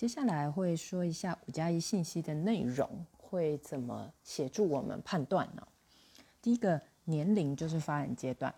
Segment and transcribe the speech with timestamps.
[0.00, 5.68] 接下来会说一下五加一信息的内容会怎么协助我们判断呢？
[6.40, 8.54] 第一个年龄就是发展阶段，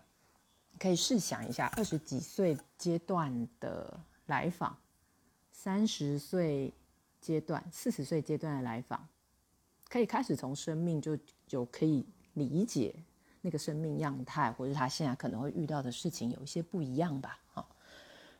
[0.79, 4.77] 可以试想一下二十几岁阶段的来访，
[5.51, 6.73] 三十岁
[7.19, 9.05] 阶段、四十岁阶段的来访，
[9.89, 12.05] 可以开始从生命就就可以
[12.35, 12.95] 理解
[13.41, 17.37] 那个生命样态，或者他现在可能会遇到的事情有一些不一样吧。
[17.47, 17.72] 好。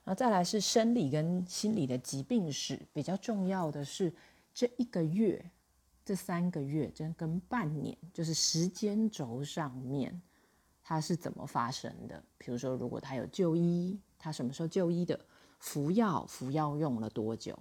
[0.05, 4.13] 然后再来是生理跟心理的疾病史，比较重要的是
[4.53, 5.49] 这一个月、
[6.03, 10.21] 这三个月，这跟半年，就是时间轴上面
[10.83, 12.21] 它是怎么发生的。
[12.37, 15.17] 比如说，如果他有就医，他什么时候就医的？
[15.59, 17.57] 服药，服药用了多久？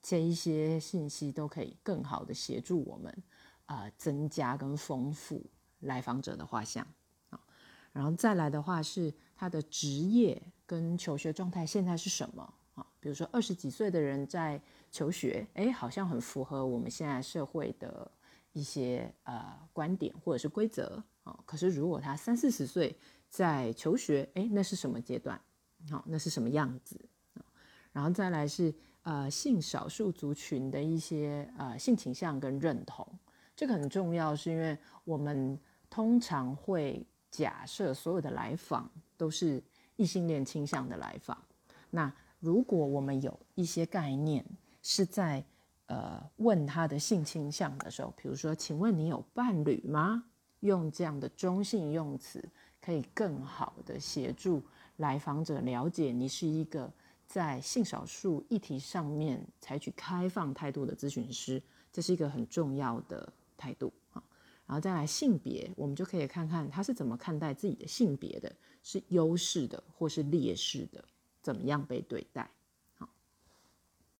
[0.00, 3.22] 这一些信息都可以更好的协助我们
[3.66, 5.44] 啊，增加跟丰富
[5.80, 6.86] 来访者的画像。
[7.92, 10.40] 然后再来的话是他的职业。
[10.70, 12.86] 跟求学状态现在是什么啊？
[13.00, 18.08] 比如说二十几岁的人在求学，哎，好像很符合我们现在社会的
[18.52, 21.36] 一些呃观点或者是规则啊。
[21.44, 22.96] 可是如果他三四十岁
[23.28, 25.40] 在求学，哎，那是什么阶段？
[25.90, 27.04] 好，那是什么样子？
[27.90, 33.04] 然后再来是呃性少数族群的一些呃性倾向跟认同，
[33.56, 39.60] 这个很重要，是因为我们通常会假设所有的来访都是。
[40.00, 41.36] 异性恋倾向的来访，
[41.90, 44.42] 那如果我们有一些概念
[44.80, 45.44] 是在
[45.88, 50.24] 呃问他的性倾向的时候，比如说，请问你有伴侣吗？
[50.60, 52.42] 用这样的中性用词，
[52.80, 54.62] 可以更好的协助
[54.96, 56.90] 来访者了解你是一个
[57.26, 61.62] 在性少数议题上面采取开放态度的咨询师，
[61.92, 63.92] 这是一个很重要的态度。
[64.70, 68.54] 然后再来性别，我们就可以看看他是怎么看待自己的性别的。
[68.84, 71.04] 是优势的，或是劣势的，
[71.42, 72.48] 怎么样被对待？